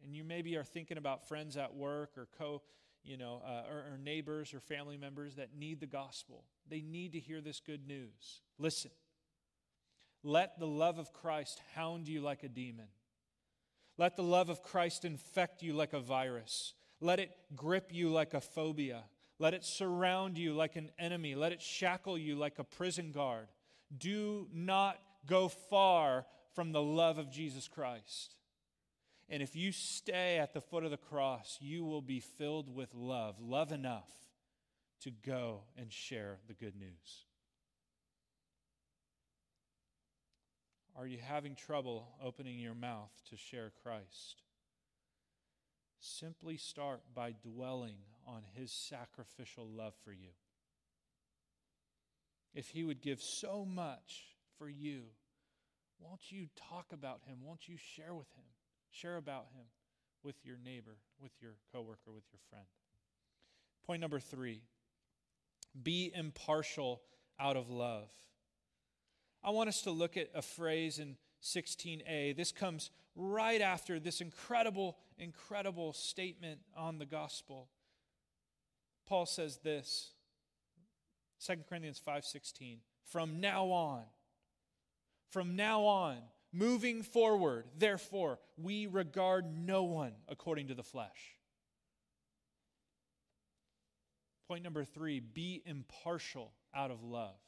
[0.04, 2.62] And you maybe are thinking about friends at work or co,
[3.04, 6.44] you know, uh, or, or neighbors or family members that need the gospel.
[6.68, 8.40] They need to hear this good news.
[8.58, 8.90] Listen,
[10.24, 12.86] let the love of Christ hound you like a demon.
[13.98, 16.74] Let the love of Christ infect you like a virus.
[17.00, 19.04] Let it grip you like a phobia.
[19.38, 21.34] Let it surround you like an enemy.
[21.34, 23.48] Let it shackle you like a prison guard.
[23.96, 28.36] Do not go far from the love of Jesus Christ.
[29.28, 32.94] And if you stay at the foot of the cross, you will be filled with
[32.94, 34.10] love, love enough
[35.00, 37.26] to go and share the good news.
[40.96, 44.42] Are you having trouble opening your mouth to share Christ?
[46.00, 50.30] Simply start by dwelling on his sacrificial love for you.
[52.54, 54.24] If he would give so much
[54.58, 55.04] for you,
[55.98, 57.38] won't you talk about him?
[57.42, 58.44] Won't you share with him?
[58.90, 59.64] Share about him
[60.22, 62.66] with your neighbor, with your coworker, with your friend.
[63.86, 64.62] Point number three
[65.82, 67.00] be impartial
[67.40, 68.10] out of love.
[69.44, 72.36] I want us to look at a phrase in 16a.
[72.36, 77.68] This comes right after this incredible, incredible statement on the gospel.
[79.06, 80.12] Paul says this
[81.44, 84.04] 2 Corinthians 5:16 From now on
[85.28, 86.18] from now on
[86.52, 91.36] moving forward therefore we regard no one according to the flesh
[94.46, 97.38] Point number 3 be impartial out of love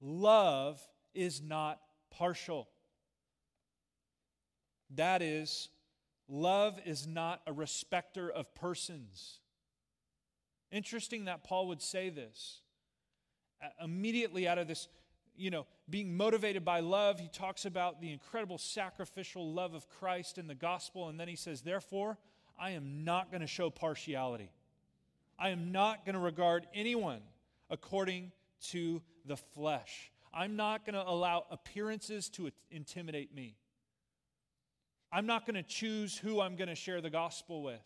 [0.00, 0.80] Love
[1.14, 1.80] is not
[2.10, 2.68] partial.
[4.94, 5.68] That is,
[6.28, 9.40] love is not a respecter of persons.
[10.70, 12.60] Interesting that Paul would say this.
[13.82, 14.88] Immediately out of this,
[15.36, 20.38] you know, being motivated by love, he talks about the incredible sacrificial love of Christ
[20.38, 22.18] in the gospel, and then he says, Therefore,
[22.58, 24.50] I am not going to show partiality.
[25.38, 27.20] I am not going to regard anyone
[27.70, 28.32] according
[28.70, 30.10] to the flesh.
[30.32, 33.56] I'm not going to allow appearances to intimidate me.
[35.10, 37.80] I'm not going to choose who I'm going to share the gospel with.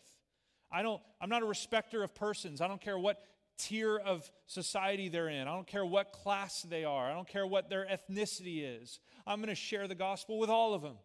[0.71, 2.59] I don't, I'm not a respecter of persons.
[2.59, 3.21] I don't care what
[3.57, 5.47] tier of society they're in.
[5.47, 7.09] I don't care what class they are.
[7.09, 8.99] I don't care what their ethnicity is.
[9.25, 10.97] I'm going to share the gospel with all of them.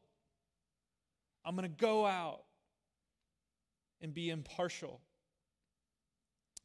[1.45, 2.43] I'm going to go out
[4.01, 5.01] and be impartial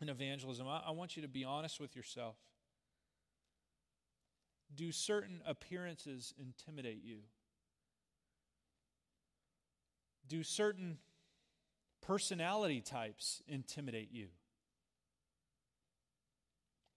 [0.01, 0.67] in evangelism.
[0.67, 2.35] I, I want you to be honest with yourself.
[4.75, 7.19] Do certain appearances intimidate you?
[10.27, 10.97] Do certain
[12.01, 14.27] personality types intimidate you?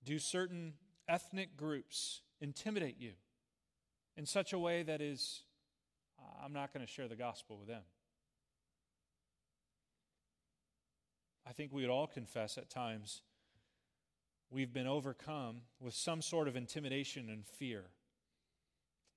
[0.05, 0.75] Do certain
[1.09, 3.13] ethnic groups intimidate you
[4.17, 5.43] in such a way that is,
[6.43, 7.83] I'm not going to share the gospel with them?
[11.47, 13.23] I think we would all confess at times
[14.51, 17.85] we've been overcome with some sort of intimidation and fear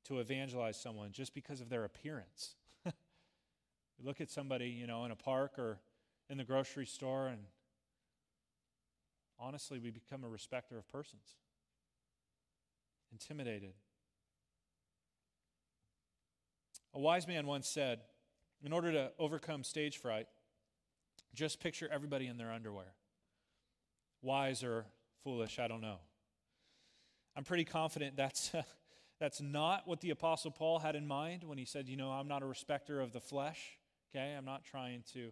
[0.06, 2.56] to evangelize someone just because of their appearance.
[2.86, 2.92] you
[4.04, 5.80] look at somebody, you know, in a park or
[6.30, 7.40] in the grocery store, and
[9.40, 11.36] honestly, we become a respecter of persons.
[13.12, 13.74] Intimidated.
[16.94, 18.02] A wise man once said,
[18.64, 20.28] in order to overcome stage fright,
[21.34, 22.94] just picture everybody in their underwear.
[24.22, 24.86] Wise or
[25.24, 26.00] foolish, I don't know.
[27.36, 28.52] I'm pretty confident that's,
[29.20, 32.28] that's not what the Apostle Paul had in mind when he said, You know, I'm
[32.28, 33.78] not a respecter of the flesh,
[34.10, 34.36] okay?
[34.38, 35.32] I'm not trying to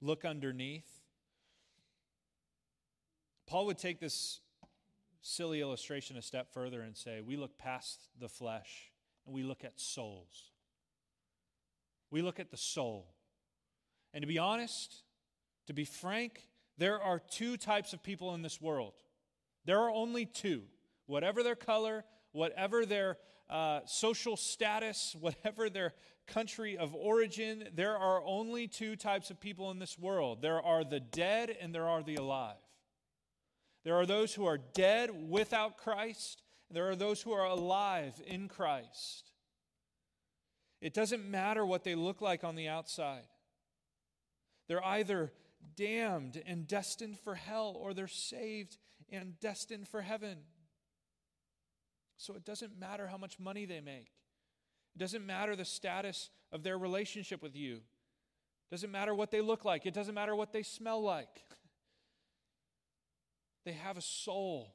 [0.00, 0.88] look underneath.
[3.46, 4.40] Paul would take this
[5.20, 8.90] silly illustration a step further and say, We look past the flesh
[9.26, 10.50] and we look at souls.
[12.10, 13.08] We look at the soul.
[14.12, 15.02] And to be honest,
[15.66, 16.48] to be frank,
[16.78, 18.94] there are two types of people in this world.
[19.64, 20.62] There are only two.
[21.06, 25.94] Whatever their color, whatever their uh, social status, whatever their
[26.26, 30.84] country of origin, there are only two types of people in this world there are
[30.84, 32.56] the dead and there are the alive.
[33.84, 38.48] There are those who are dead without Christ, there are those who are alive in
[38.48, 39.30] Christ.
[40.80, 43.24] It doesn't matter what they look like on the outside.
[44.68, 45.32] They're either
[45.76, 48.76] damned and destined for hell, or they're saved
[49.10, 50.38] and destined for heaven.
[52.16, 54.10] So it doesn't matter how much money they make.
[54.94, 57.74] It doesn't matter the status of their relationship with you.
[57.74, 59.86] It doesn't matter what they look like.
[59.86, 61.44] It doesn't matter what they smell like.
[63.64, 64.74] They have a soul.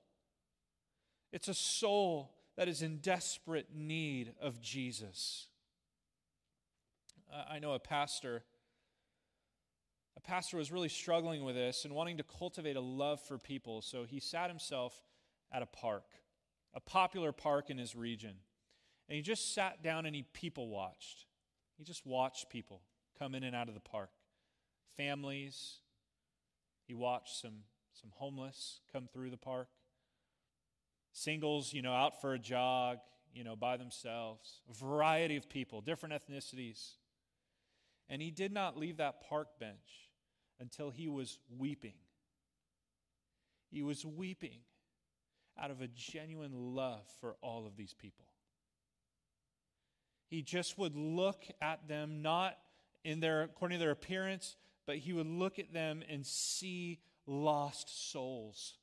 [1.31, 5.45] It's a soul that is in desperate need of Jesus.
[7.31, 8.43] I know a pastor
[10.19, 13.81] a pastor was really struggling with this and wanting to cultivate a love for people.
[13.81, 15.01] So he sat himself
[15.49, 16.03] at a park,
[16.73, 18.35] a popular park in his region.
[19.07, 21.25] And he just sat down and he people watched.
[21.77, 22.81] He just watched people
[23.17, 24.09] come in and out of the park.
[24.97, 25.77] Families.
[26.85, 27.63] He watched some,
[27.93, 29.69] some homeless come through the park.
[31.13, 32.97] Singles, you know, out for a jog,
[33.33, 34.59] you know, by themselves.
[34.69, 36.95] A variety of people, different ethnicities.
[38.09, 40.08] And he did not leave that park bench
[40.59, 41.93] until he was weeping.
[43.71, 44.59] He was weeping
[45.61, 48.25] out of a genuine love for all of these people.
[50.27, 52.57] He just would look at them, not
[53.03, 54.55] in their, according to their appearance,
[54.85, 58.75] but he would look at them and see lost souls.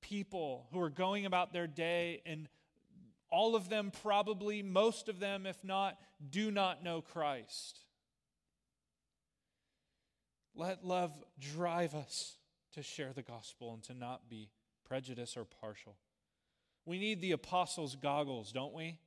[0.00, 2.48] People who are going about their day, and
[3.30, 5.98] all of them, probably, most of them, if not,
[6.30, 7.80] do not know Christ.
[10.54, 12.36] Let love drive us
[12.74, 14.50] to share the gospel and to not be
[14.86, 15.96] prejudiced or partial.
[16.84, 18.98] We need the apostles' goggles, don't we?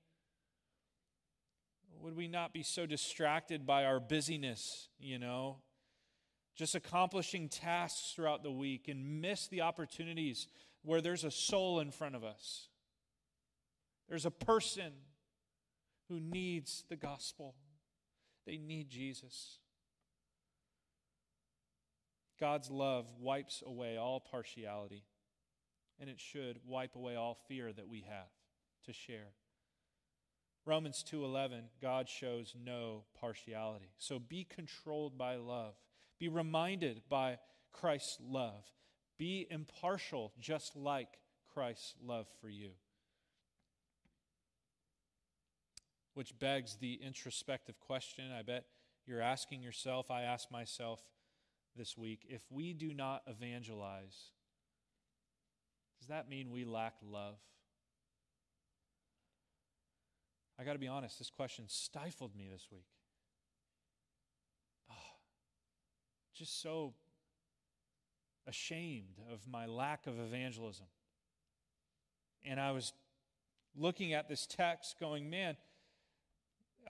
[2.01, 5.57] Would we not be so distracted by our busyness, you know,
[6.55, 10.47] just accomplishing tasks throughout the week and miss the opportunities
[10.83, 12.69] where there's a soul in front of us?
[14.07, 14.91] There's a person
[16.09, 17.55] who needs the gospel,
[18.45, 19.59] they need Jesus.
[22.39, 25.03] God's love wipes away all partiality,
[25.99, 28.31] and it should wipe away all fear that we have
[28.85, 29.33] to share.
[30.65, 33.93] Romans 2:11 God shows no partiality.
[33.97, 35.75] So be controlled by love.
[36.17, 37.39] Be reminded by
[37.71, 38.65] Christ's love.
[39.17, 42.71] Be impartial just like Christ's love for you.
[46.13, 48.65] Which begs the introspective question I bet
[49.05, 51.05] you're asking yourself, I ask myself,
[51.75, 54.31] this week if we do not evangelize,
[55.99, 57.37] does that mean we lack love?
[60.59, 62.85] I got to be honest, this question stifled me this week.
[64.89, 65.17] Oh,
[66.33, 66.93] just so
[68.47, 70.85] ashamed of my lack of evangelism.
[72.45, 72.93] And I was
[73.75, 75.57] looking at this text going, man,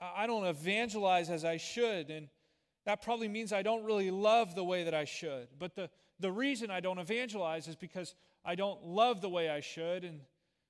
[0.02, 2.10] I don't evangelize as I should.
[2.10, 2.28] And
[2.86, 5.48] that probably means I don't really love the way that I should.
[5.58, 9.60] But the, the reason I don't evangelize is because I don't love the way I
[9.60, 10.04] should.
[10.04, 10.22] And,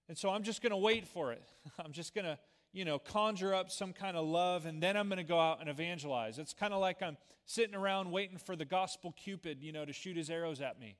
[0.07, 1.43] and so I'm just going to wait for it.
[1.83, 2.39] I'm just going to,
[2.71, 5.59] you know, conjure up some kind of love and then I'm going to go out
[5.59, 6.39] and evangelize.
[6.39, 9.93] It's kind of like I'm sitting around waiting for the gospel cupid, you know, to
[9.93, 10.97] shoot his arrows at me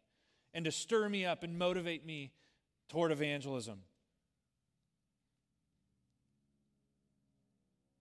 [0.53, 2.31] and to stir me up and motivate me
[2.89, 3.79] toward evangelism.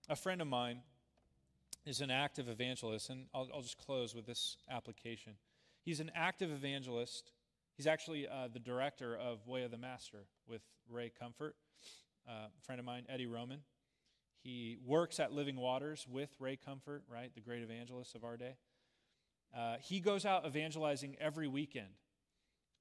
[0.09, 0.81] A friend of mine
[1.87, 5.35] is an active evangelist, and I'll, I'll just close with this application.
[5.85, 7.32] He's an active evangelist.
[7.76, 11.57] He's actually uh, the director of Way of the Master with Ray Comfort,
[12.28, 13.61] uh, a friend of mine, Eddie Roman.
[14.43, 18.57] He works at Living Waters with Ray Comfort, right, the great evangelist of our day.
[19.57, 21.99] Uh, he goes out evangelizing every weekend.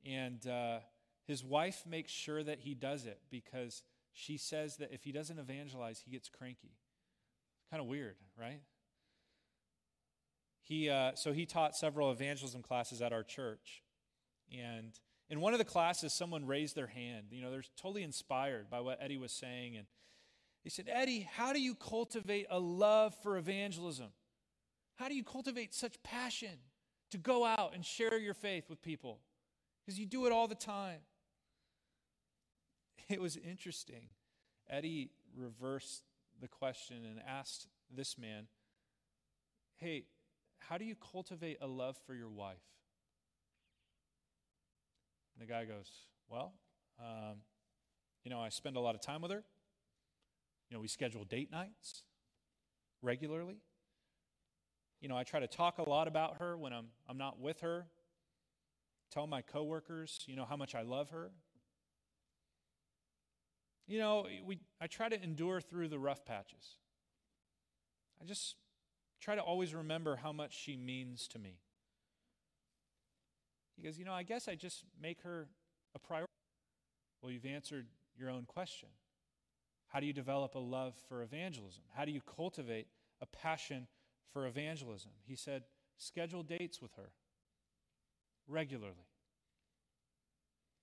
[0.05, 0.79] And uh,
[1.25, 5.39] his wife makes sure that he does it because she says that if he doesn't
[5.39, 6.75] evangelize, he gets cranky.
[7.71, 8.59] Kind of weird, right?
[10.63, 13.83] He, uh, so he taught several evangelism classes at our church.
[14.51, 14.97] And
[15.29, 17.27] in one of the classes, someone raised their hand.
[17.31, 19.75] You know, they're totally inspired by what Eddie was saying.
[19.75, 19.87] And
[20.63, 24.07] he said, Eddie, how do you cultivate a love for evangelism?
[24.95, 26.57] How do you cultivate such passion
[27.11, 29.19] to go out and share your faith with people?
[29.85, 30.99] Because you do it all the time.
[33.09, 34.07] It was interesting.
[34.69, 36.03] Eddie reversed
[36.39, 38.47] the question and asked this man,
[39.75, 40.05] Hey,
[40.69, 42.57] how do you cultivate a love for your wife?
[45.35, 45.89] And the guy goes,
[46.29, 46.53] Well,
[46.99, 47.37] um,
[48.23, 49.43] you know, I spend a lot of time with her.
[50.69, 52.03] You know, we schedule date nights
[53.01, 53.57] regularly.
[55.01, 57.59] You know, I try to talk a lot about her when I'm, I'm not with
[57.59, 57.87] her.
[59.11, 61.31] Tell my coworkers, you know, how much I love her.
[63.85, 66.77] You know, we, I try to endure through the rough patches.
[68.21, 68.55] I just
[69.23, 71.57] try to always remember how much she means to me.
[73.77, 75.47] He goes, You know, I guess I just make her
[75.95, 76.27] a priority.
[77.21, 78.89] Well, you've answered your own question.
[79.87, 81.83] How do you develop a love for evangelism?
[81.95, 82.87] How do you cultivate
[83.21, 83.87] a passion
[84.33, 85.11] for evangelism?
[85.23, 85.63] He said,
[85.97, 87.11] Schedule dates with her
[88.47, 89.07] regularly.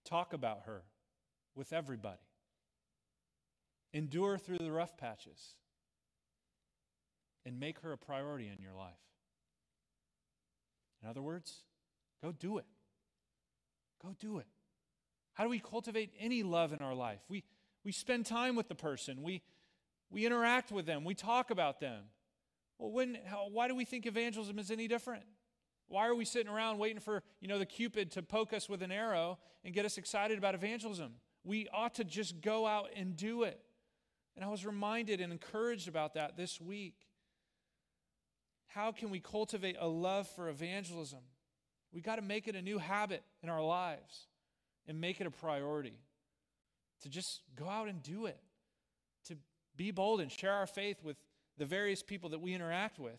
[0.04, 0.82] Talk about her
[1.54, 2.16] with everybody.
[3.92, 5.56] Endure through the rough patches
[7.44, 8.92] and make her a priority in your life.
[11.02, 11.62] In other words,
[12.22, 12.66] go do it.
[14.02, 14.46] Go do it.
[15.34, 17.20] How do we cultivate any love in our life?
[17.28, 17.44] We,
[17.84, 19.42] we spend time with the person, we,
[20.10, 22.04] we interact with them, we talk about them.
[22.78, 25.24] Well, when, how, why do we think evangelism is any different?
[25.88, 28.80] Why are we sitting around waiting for, you know, the Cupid to poke us with
[28.80, 31.14] an arrow and get us excited about evangelism?
[31.44, 33.60] We ought to just go out and do it.
[34.36, 36.94] And I was reminded and encouraged about that this week.
[38.74, 41.18] How can we cultivate a love for evangelism?
[41.92, 44.26] We got to make it a new habit in our lives
[44.86, 45.98] and make it a priority
[47.02, 48.38] to just go out and do it,
[49.26, 49.36] to
[49.76, 51.16] be bold and share our faith with
[51.58, 53.18] the various people that we interact with,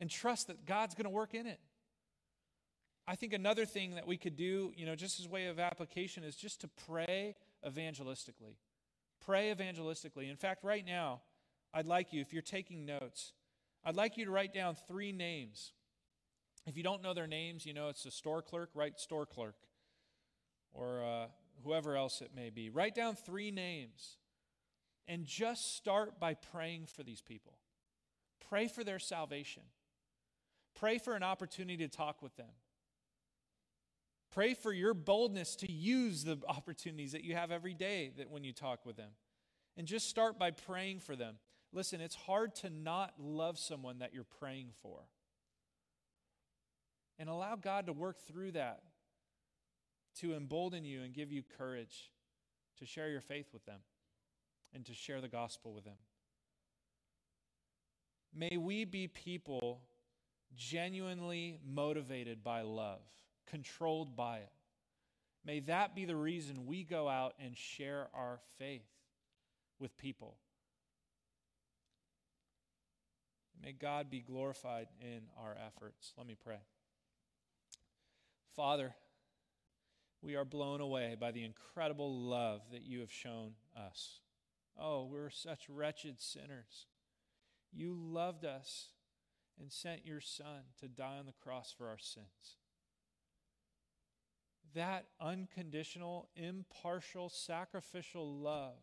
[0.00, 1.60] and trust that God's going to work in it.
[3.06, 6.24] I think another thing that we could do, you know, just as way of application,
[6.24, 7.34] is just to pray
[7.66, 8.56] evangelistically.
[9.26, 10.30] Pray evangelistically.
[10.30, 11.20] In fact, right now,
[11.74, 13.32] I'd like you, if you're taking notes,
[13.84, 15.72] I'd like you to write down three names.
[16.66, 19.56] If you don't know their names, you know it's a store clerk, write store clerk,
[20.72, 21.26] or uh,
[21.64, 22.68] whoever else it may be.
[22.68, 24.18] Write down three names
[25.08, 27.54] and just start by praying for these people.
[28.48, 29.62] Pray for their salvation.
[30.74, 32.50] Pray for an opportunity to talk with them.
[34.32, 38.44] Pray for your boldness to use the opportunities that you have every day that when
[38.44, 39.10] you talk with them.
[39.76, 41.36] And just start by praying for them.
[41.72, 45.00] Listen, it's hard to not love someone that you're praying for.
[47.18, 48.82] And allow God to work through that
[50.20, 52.10] to embolden you and give you courage
[52.78, 53.80] to share your faith with them
[54.74, 55.98] and to share the gospel with them.
[58.34, 59.82] May we be people
[60.56, 63.00] genuinely motivated by love,
[63.46, 64.52] controlled by it.
[65.44, 68.86] May that be the reason we go out and share our faith
[69.78, 70.36] with people.
[73.62, 76.12] May God be glorified in our efforts.
[76.16, 76.60] Let me pray.
[78.56, 78.94] Father,
[80.22, 84.20] we are blown away by the incredible love that you have shown us.
[84.78, 86.86] Oh, we're such wretched sinners.
[87.72, 88.88] You loved us
[89.60, 92.56] and sent your Son to die on the cross for our sins.
[94.74, 98.78] That unconditional, impartial, sacrificial love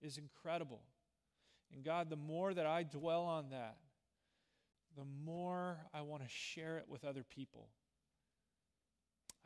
[0.00, 0.82] is incredible.
[1.72, 3.76] And God, the more that I dwell on that,
[4.96, 7.68] the more I want to share it with other people.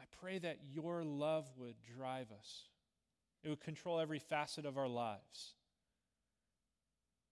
[0.01, 2.69] I pray that your love would drive us,
[3.43, 5.55] it would control every facet of our lives.